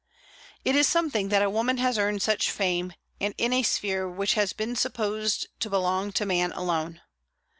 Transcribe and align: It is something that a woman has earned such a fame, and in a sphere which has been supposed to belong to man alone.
It 0.65 0.75
is 0.75 0.87
something 0.87 1.29
that 1.29 1.43
a 1.43 1.49
woman 1.51 1.77
has 1.77 1.99
earned 1.99 2.23
such 2.23 2.47
a 2.47 2.51
fame, 2.51 2.93
and 3.19 3.35
in 3.37 3.53
a 3.53 3.61
sphere 3.61 4.09
which 4.09 4.33
has 4.33 4.51
been 4.51 4.75
supposed 4.75 5.45
to 5.59 5.69
belong 5.69 6.11
to 6.13 6.25
man 6.25 6.51
alone. 6.53 7.03